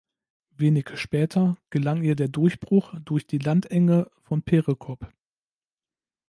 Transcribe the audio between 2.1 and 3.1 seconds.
der Durchbruch